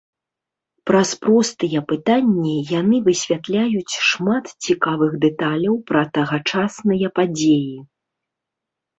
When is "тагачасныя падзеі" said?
6.19-7.77